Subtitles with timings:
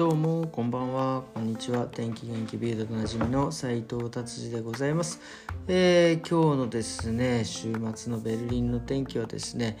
[0.00, 1.24] どうもこんばんは。
[1.34, 1.84] こんにちは。
[1.84, 5.20] 天気元気ビードなじみの斉藤達治でございます、
[5.68, 9.76] えー、今日のですね週末のベルリンの天気はですね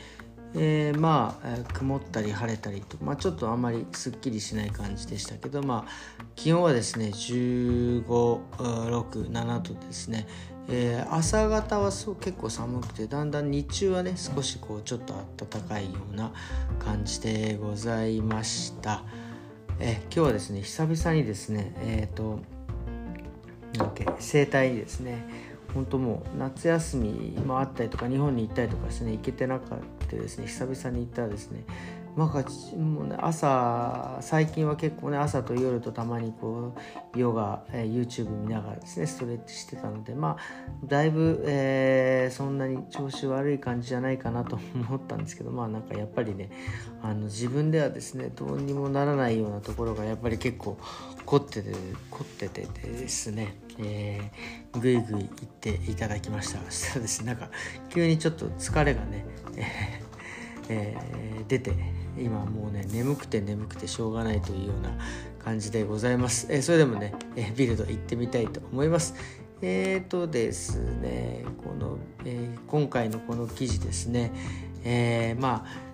[0.54, 10.26] えー、まあ、曇ったり晴れたりと、まあ、ちょっとあんまりすっきりしない感じでしたけど、まあ、気温はですね15、6、7度ですね、
[10.68, 16.30] えー、朝方はそう結構寒くてだんだん日中はね少しこうちょっと暖かいような
[16.78, 19.02] 感じでございました。
[19.80, 22.38] え今日はですね久々にですねえっ、ー、と
[23.76, 25.24] なんだっけ整体ですね
[25.72, 31.64] 本当もう夏休みもあったりとか日本に行ったりとかしてね行けてなかったですね久々に行ったらですね
[32.20, 36.74] まあ、もうね朝最近は結構ね朝と夜とたまにこ
[37.14, 40.36] うヨガ、えー、YouTube 見ながらですねストレッチしてたのでまあ
[40.84, 46.50] だいぶ、えー、そんなに調子悪い感じじゃないかなと思ったんですけどまあなんかやっぱりね
[47.02, 50.76] あの自分ではですねどうにもならないようなところがやっぱり結構
[51.24, 51.72] 凝ってて
[52.10, 56.58] 凝っててですね、えー、ぐいぐい言っていただきました。
[56.66, 57.48] そしたらですねなんか
[57.88, 59.24] 急にちょっと疲れがね、
[59.56, 59.99] えー、
[60.70, 60.96] え
[61.48, 61.74] 出て
[62.16, 64.90] 今もうね眠くて眠くてしょうがないというような
[65.44, 69.14] 感じでございます、えー、それでもね、え、ビルド行ってみたいと思います。
[69.62, 74.32] えーとですねこの、え、今回のこの記事ですね、
[74.84, 75.90] え、まあ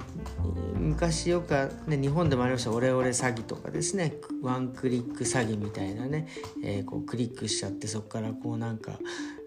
[0.78, 1.52] 昔よく、
[1.86, 6.28] ね、日本でもありましたオレオレ詐欺とかですねワンクリック詐欺みたいなね、
[6.62, 8.92] えー、こうクリックしちゃってそこからこうなんか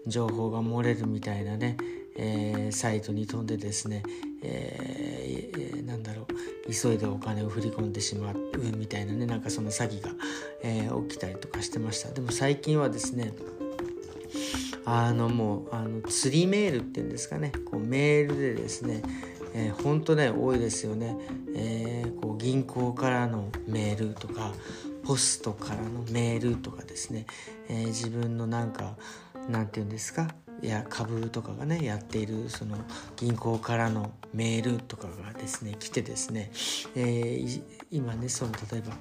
[0.06, 1.76] 情報が漏れるみたいなね、
[2.16, 4.02] えー、サイトに飛んでですね、
[4.42, 6.72] えー、なんだろう。
[6.72, 8.36] 急いでお金を振り込んでしまう
[8.76, 10.10] みたいなねなんかその詐欺が、
[10.62, 12.10] えー、起きたりとかしてました。
[12.10, 13.32] でも最近はですね
[14.84, 17.52] あのもうあの釣りメールっていうんですかね。
[17.70, 19.02] こうメールでですね
[19.52, 21.16] えー、ほんとね多いですよね、
[21.56, 24.52] えー、こう銀行からのメールとか
[25.02, 27.26] ポストからのメールとかですね、
[27.68, 28.96] えー、自分のなんか
[29.48, 30.32] なんて言うんですか？
[30.68, 32.76] や株とかがねやっているその
[33.16, 36.50] 銀行からのメールとかがですね来てですね、
[36.94, 38.92] えー、今ねその例えば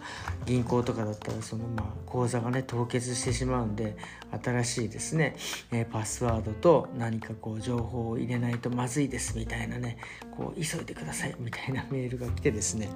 [0.45, 3.97] 銀行とかだったらそのまあ口座がね凍結してしまうんで
[4.43, 5.35] 新しいですね、
[5.71, 9.97] えー、パスワードと何かこう情報を入れないとまずいですみたいなね
[10.35, 12.89] こう急いでくださいみたいな メールが来てですね。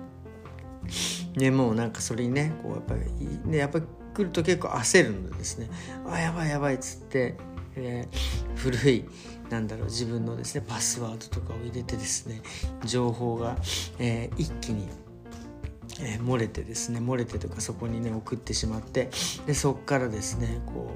[1.36, 5.70] でもうなんかそれにねこうやっぱりねやっぱり来ると結構焦るんですね。
[6.08, 7.36] あやばいやばいっつって
[7.76, 9.06] えー、古い
[9.50, 12.42] なんだろう自分のですねパスワードとかを入れてですね
[12.86, 13.58] 情報が、
[14.00, 14.88] えー、一気に
[16.00, 19.10] えー、漏れてですね漏れてとかそこにね送ってしまって
[19.46, 20.92] でそっからですねこ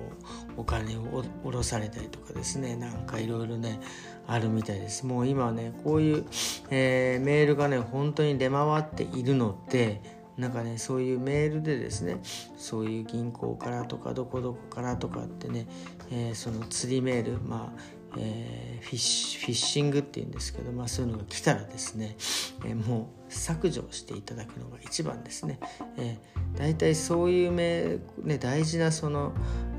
[0.58, 1.02] うお金を
[1.44, 3.80] 下ろされたりとかですねなんかいろいろね
[4.26, 5.06] あるみたいです。
[5.06, 6.26] もう今はねこういう、
[6.70, 10.02] えー、メールがね本当に出回っているので
[10.38, 12.20] なんかねそういうメールでですね
[12.58, 15.68] そういう銀行からとかどこどこからとかってね、
[16.12, 22.16] えー、その釣りメールまあえー、フィッシングっていうんですけど、まあ、そういうのが来たらですね、
[22.66, 25.59] えー、もう削除していただくのが一番ですね。
[25.98, 29.34] えー、大体そういうめ、ね、大事なその、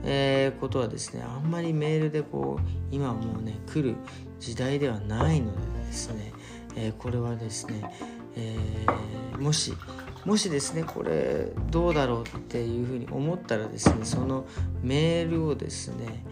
[0.04, 3.96] えー、ことはですねあんまりメールでこう今もうね来る
[4.38, 6.32] 時代ではないのでですね、
[6.76, 7.92] えー、これはですね、
[8.36, 9.72] えー、もし
[10.28, 14.46] もしですねこれどうだろうっていうふうに思ったらですねその
[14.82, 16.22] メールをですね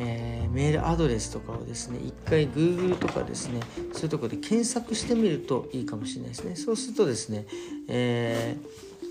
[0.00, 3.58] えー、メールアドレスとかをですね一回 Google とかですね
[3.92, 7.46] そういうとこで検索してみるといいかもしれないですねそうするとですね、
[7.88, 8.56] え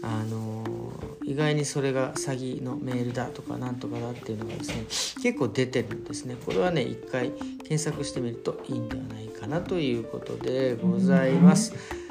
[0.01, 4.85] ー、あのー、意外にそれが詐欺のメールだとかなんとかだっていうのがですね
[5.21, 12.06] 結構出てるんですねこれはね一回検索してみるといいんではないかなということでございます。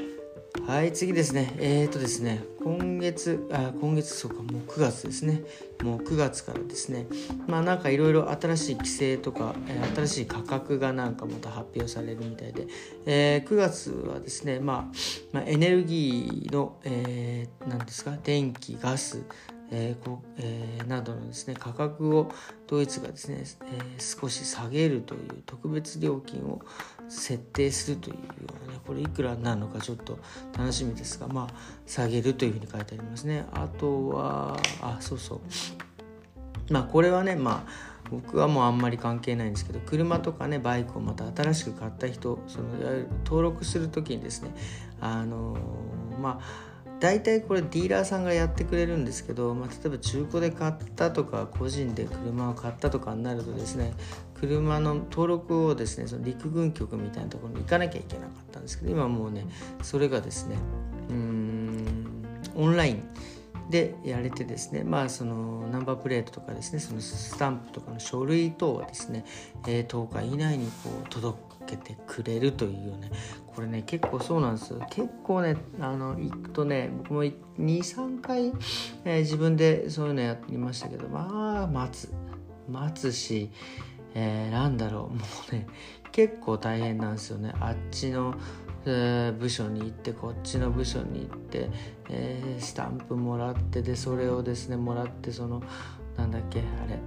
[0.67, 1.55] はい次ですね。
[1.59, 5.43] えっ、ー、とですね今月あ今月そうかもう9月ですね。
[5.85, 7.07] もう9月からですね。
[7.47, 12.67] まあなんかいろいろ新しい規制とか、えー、新しい価格がなんかまた発表されるみたいで、
[13.07, 14.97] えー、9月はですね、まあ、
[15.31, 19.23] まあ、エネルギーの、えー、何ですか電気ガス
[19.71, 22.31] えーこえー、などのですね価格を
[22.67, 26.61] ドイツがですね、えー、少し下げるという特別料金を
[27.09, 28.21] 設定するというよ
[28.65, 30.19] うなねこれいくらになるのかちょっと
[30.57, 31.55] 楽しみですがまあ
[31.87, 33.47] 下げるというふうに書いてありますね。
[33.53, 35.41] あとはあそうそう。
[36.71, 44.51] まあこれはねまあ僕はもうあんまり関係ないんですけど車とかねバイクをまた新しく買った人そのいわゆる登録する時にですね
[45.01, 45.57] あの
[46.21, 53.93] まあ大体これディーラーさんがやってくれるんですけど、まあ、例えば中古で買ったとか個人で車を買ったとかになるとですね
[54.41, 59.47] 車の登録をですねその陸軍局みたいなところに行かなきゃいけなかったんですけど今もうね
[59.83, 60.57] それがですね
[61.09, 62.25] うん
[62.55, 63.03] オンライン
[63.71, 69.25] でやれてですねまあそのナンバープレートとかですねそのスタンプとかの書類等はですね、
[69.67, 73.11] えー、10日以内にこう届けてくれるというね
[73.47, 74.73] これね結構そうなんです。
[74.73, 78.53] よ結構ねあの行くとね僕も23回、
[79.05, 82.13] えー、自分でそういうのやりましたけどまあ待つ。
[82.69, 83.51] 待つし、
[84.19, 85.15] えー、なんだろう。
[85.15, 85.21] も
[85.51, 85.67] うね
[86.11, 87.53] 結構大変なんですよね。
[87.61, 88.35] あっちの
[88.87, 91.69] え部署に行ってこっちの部署に行って、
[92.09, 95.63] えー、スタンプもらってでそれをですねもらってその
[96.17, 96.99] なんだっけあれ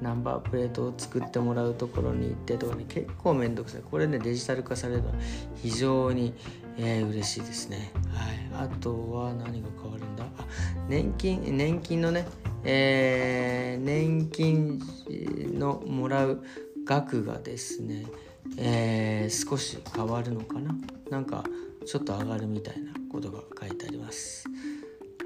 [0.00, 3.82] ナンバープレートを作ってもらうところに行ってとかね結構めんどくさい。
[3.82, 5.14] これねデジタル化されるのは
[5.56, 6.32] 非常に、
[6.78, 7.90] えー、嬉しいですね、
[8.52, 10.24] はい、あとは何が変わるんだ？
[10.38, 10.46] あ
[10.88, 12.26] 年金年金のね、
[12.68, 14.82] えー、年金
[15.58, 16.42] のもらう
[16.84, 18.06] 額がですね、
[18.58, 20.76] えー、少し変わるのかな？
[21.10, 21.44] なんか
[21.86, 24.44] ちょっと上がるみたいなことが書いてあります。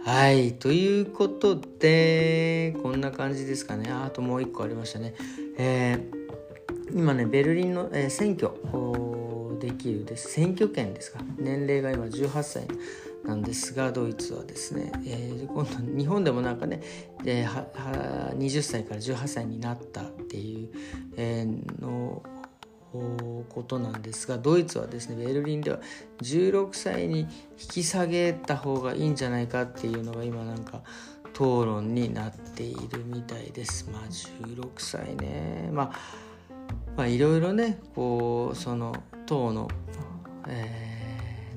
[0.05, 3.91] はいということでこんな感じですかね。
[3.91, 5.15] あともう一個ありましたね。
[5.59, 8.51] えー、今ねベルリンの、えー、選挙
[9.59, 11.21] できるです選挙権ですか？
[11.39, 12.67] 年齢が今18歳
[13.25, 16.81] なんですがドイツはですね、えー、今度日本でもなんかね、
[17.25, 20.71] えー、20歳から18歳になったっていう、
[21.17, 22.23] えー、の
[23.49, 25.79] ことなんですがドイツはですねベルリンでは
[26.23, 30.83] 16歳に引き下げた方がいいんじゃないかっていうのが今なんか
[31.33, 33.89] 討論になっているみたいです。
[33.91, 35.93] まあ16歳ね、まあ、
[36.97, 38.95] まあいろいろねこうその
[39.27, 39.69] 党の、
[40.49, 40.90] えー、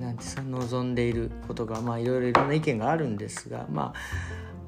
[0.03, 3.93] なんですか望んでいることがまあいろいろいろんな意見があるんですがま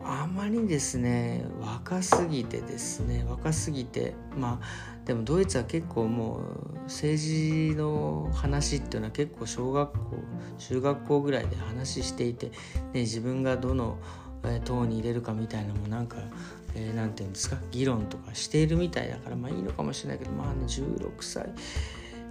[0.04, 10.00] ああまりですね若すぎてですね若すぎてまあでもドイツは結構もう政治の話っていうのは結構小学校
[10.60, 13.98] 中学校ぐらいで話していて、ね、自分がどの
[14.64, 16.18] 党に入れるかみたいなのもなんか
[16.78, 21.50] えー、て言うんですか議論とかしているみたいだからまあいいのかもしれないけどまあね16歳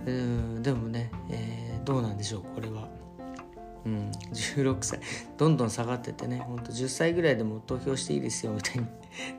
[0.06, 2.88] うんでもね、えー、どうなんでしょうこれは。
[3.84, 5.00] うん、16歳。
[5.36, 8.86] どんどん下がっててねほんと10歳ぐらいでも投票していいですよみたいに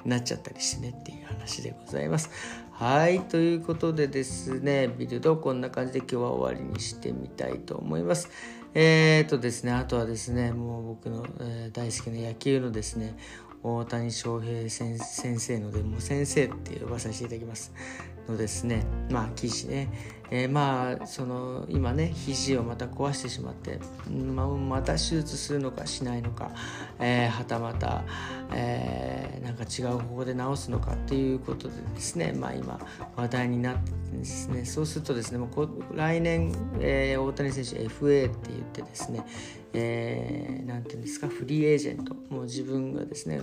[0.06, 2.30] なっちゃったりしてねっていう話でございます。
[2.72, 8.30] はいということでですねビルドこんな感じで今日は終わりにしてみたいと思います。
[8.74, 13.18] えー、とですねあとはですねもう僕の、えー、大好きな野球のですね
[13.64, 15.00] 大谷翔平先
[15.40, 17.74] 生のでも先生って呼ばさせていただきます。
[18.28, 19.90] のですねまあ記事ね、
[20.32, 23.80] えー、まあその今ね肘をまた壊してしまって、
[24.10, 26.52] まあ、また手術するのかしないのか、
[27.00, 28.04] えー、はたまた、
[28.54, 32.80] えー、なんか違う方法で治すのかっていうことでですねまあ今
[33.16, 39.26] 話題になってですねそうするとですねもう来年、えー、大谷選手 FA って言ってですね
[39.78, 43.42] えー、て言うんですかフリーエージェントもう自分がですね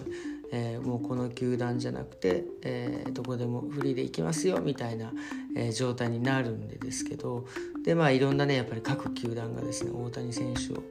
[0.53, 5.13] えー、もうこの球団じゃなくて、えー、どこでもフリーで行きますよみたいな、
[5.57, 7.47] えー、状態になるんでですけど
[7.85, 10.83] でまあいろんなねやっぱり各球団がですね大谷選手を、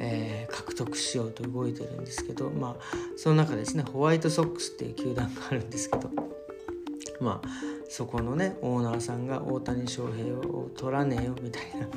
[0.00, 6.10] え獲得しようと動いてるんですけどまあその中ですねホワイトソックスっていう球団があるんですけど
[7.20, 7.48] まあ
[7.88, 11.88] そこのねオーナーさんが大谷翔平を取らねえよみたいな、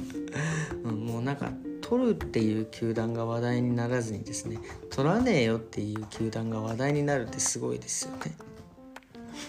[0.90, 1.52] うん、もうなんか
[1.90, 8.36] 取るっていう球団が話題にならずにですね取らねえよっていう球団が話題になるってすごいですよね。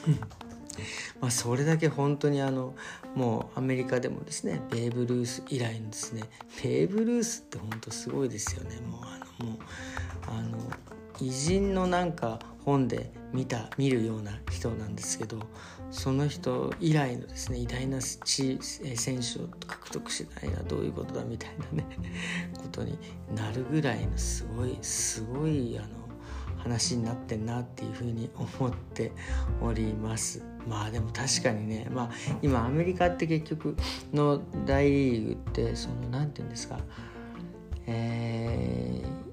[1.20, 2.76] まあそれだけ本当にあの
[3.16, 6.22] もうアメリカでもですねベーブ・ルース以来のですね
[6.62, 9.58] ベーブ・ルースって本当すごいですよねもうあのもう
[10.28, 10.70] あの
[11.20, 15.38] 偉人のなんか本で見た見るような人なんですけど
[15.90, 21.86] その人以来のですね偉大な地選手を獲得しないのはどういうことだみたいなね
[22.56, 22.98] ことに
[23.34, 25.88] なるぐらいのすごいすごいあの
[26.58, 29.12] 話になってんなっていうふに思って
[29.62, 30.42] おります。
[30.66, 32.10] まあでも確かにねまあ
[32.42, 33.76] 今アメリカって結局
[34.12, 36.78] の大リーグってその何て言うんですか
[37.90, 39.28] えー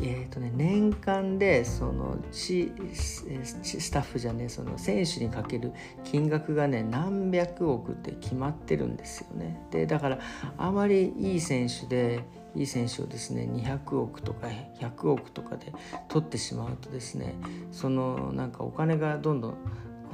[0.00, 5.72] えーとね、年間でそのチスタッフじゃねその選手にかける
[6.04, 9.60] 金額がね何百億って決まってるんですよね。
[9.70, 10.18] でだから
[10.56, 12.22] あまりいい選手で
[12.54, 14.46] いい選手をですね200億とか
[14.80, 15.72] 100億とかで
[16.08, 17.34] 取ってしまうとですね
[17.72, 19.56] そのなんかお金がどんどん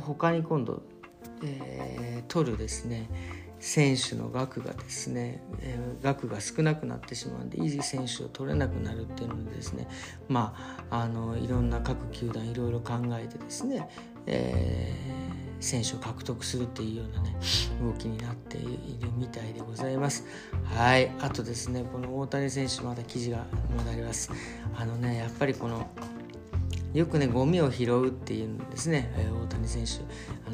[0.00, 0.82] 他に今度、
[1.42, 3.08] えー、取るですね
[3.64, 9.88] 選手の額がですね、えー、額が少なくなってしまうんでいい選手を取れなくなるっていうのでですね
[10.28, 13.88] まああのいろんな各球団いろいろ考えてですね、
[14.26, 17.34] えー、選手を獲得するっていうようなね
[17.82, 18.60] 動きになってい
[19.00, 20.26] るみたいでございます。
[20.64, 21.10] はい。
[21.20, 24.30] あとですねこの大谷選手まだ記事がまだあります。
[24.76, 25.88] あのねやっぱりこの
[26.92, 30.02] よくねゴミを拾うっていうんですね、えー、大谷選手。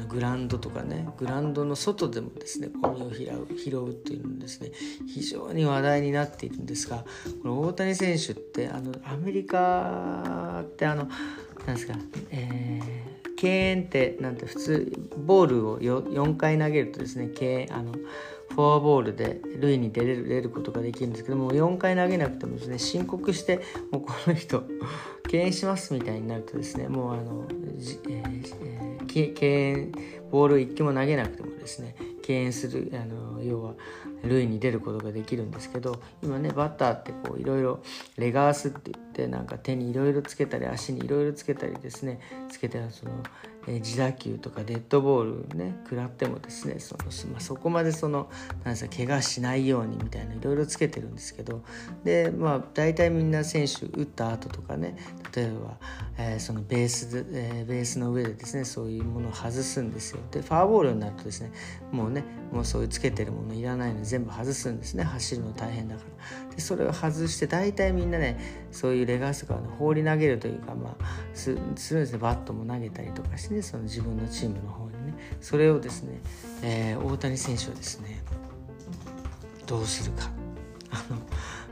[0.01, 4.71] のグランドとかねグランドの外でもですねゴミを拾う拾うっていうのですね
[5.07, 7.05] 非常に話題になっているんですが
[7.41, 11.07] この大谷選手ってあのアメリカってあの
[11.65, 11.93] なんですか、
[12.31, 17.93] えー、敬遠ってなんて普通ボールを4回投げるとですね敬遠あの
[18.51, 24.63] フォアボールで塁に出れる出ることができるんですけども4回投げなくてもですね申告してもうこの人
[25.29, 27.45] 敬遠しますみたいになるとですねもうあの、
[28.09, 29.91] えー、敬遠
[30.31, 33.73] ボール1球も投げなくてもですね敬遠するあの要は
[34.23, 37.79] 塁に出ることができるんですけど今ねバッターってこういろいろ
[38.17, 43.11] レガースって言ってなんか手にいろいろつけたり足にいろいろつけたりですねつけてその、
[43.67, 48.29] えー、自打球とかデッドボールね食らってもですねその、まあ、そこまでその
[48.63, 51.63] なんですか怪我しないようにみたいないろいろつけてるんですけど
[52.03, 54.95] でまあ大体みんな選手打った後とかね
[55.35, 55.77] 例えば、
[56.17, 57.25] えー、そのベースで、
[57.59, 60.19] えー、ベースの上でですねそういうものを外すんですよ。
[60.31, 61.51] でファーボールになるとですね
[61.91, 65.03] もうねもうそういうつけてるものいらないの全部外すんですね。
[65.03, 66.03] 走るの大変だか
[66.49, 66.55] ら。
[66.55, 72.17] でそれを外して大体みんなねそういうレガースとか、ね、放り投げるというかまあすするんですね。
[72.17, 75.13] バットも投げたりとかしてねその自分のチームの方にね。
[75.39, 76.19] それをですね、
[76.61, 78.21] えー、大谷選手はですね
[79.65, 80.29] どうするか。
[80.89, 81.17] あの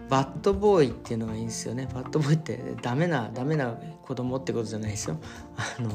[0.10, 1.88] バットボーイっていうのがいいんですよね。
[1.94, 5.18] バットボーイってダメなダメな子供ってことじゃないですよ。
[5.58, 5.90] あの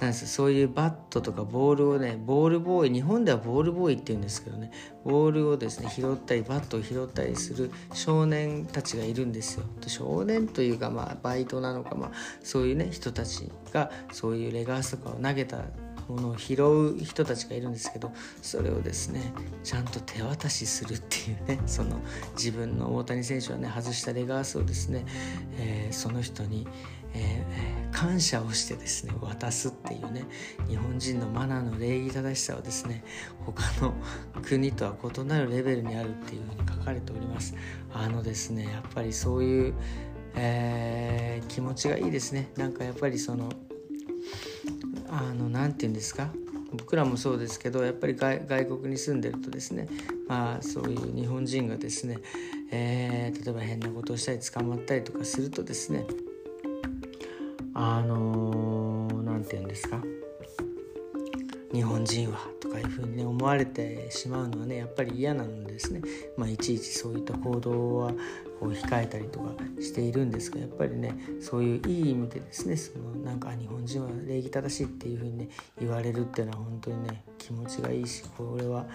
[0.00, 4.70] なんですそういうバットとかボールをねボールボーイ日本ではボールボーイって言うんですけどね。
[5.04, 9.64] ボールをですね拾ったりバットを拾ったりする少年たちがいるんですよ。
[9.86, 12.10] 少年というかまあバイトなのかまあ
[12.42, 15.64] そういうね人たちがそういうレガースとかを投げた
[16.10, 22.00] ものを拾う人たちがいるんですけどそれをですねちゃんと手渡しするっていうねその
[22.32, 25.04] 自分の大谷選手はね外したレガースをですね、
[25.58, 26.66] えー、その人に、
[27.14, 30.24] えー、感謝をしてですね渡すっていうね
[30.68, 33.04] 日本人のマナーの礼儀正しさはですね
[33.44, 33.94] 他の
[34.42, 37.54] 国とは異なるレベルにあるっていうふうに書かれております。
[37.92, 39.74] あのですねやっぱりそういう、
[40.36, 42.50] えー、気持ちがいいですね。
[42.56, 43.50] なんかやっぱりその
[45.08, 46.30] あの何て言うんですか？
[46.72, 49.88] 僕らもそうですけどやっぱり外国に住んでるとですね
[50.28, 52.18] まあそういう日本人がですね、
[52.70, 56.06] えー、例えば変なことをしたり捕まったりとかするとですね
[57.74, 60.02] あの何、て言うんですか？
[61.72, 66.02] 日本人はとかいうふうにね思われてしまうのはねやっぱり嫌なのですね、
[66.36, 68.12] まあ、いちいちそういった行動は
[68.58, 75.48] こう控えたりとかしているんですがやっぱりねそういういい意味でですねそのなんか日本人は礼儀正しいっていうふうにね
[75.78, 78.86] 言われるっていうのは本当にね気持ちがいいしこれは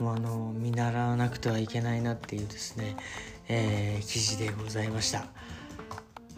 [0.00, 2.96] もうあの見習わなくてはいけないなっていうですね、
[3.48, 5.28] えー、記事でございました。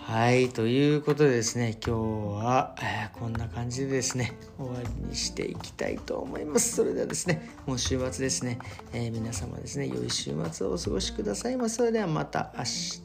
[0.07, 2.01] はい、ということでですね、今日
[2.45, 6.77] は、えー、こんな感じでですね、終わりにしていきたいと思います。
[6.77, 8.61] それではですね、もう週末ですね、
[8.93, 13.03] えー、皆様ですね、良い週末をお過ごしくださいまそれではまた明日、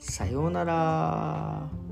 [0.00, 1.91] さようなら。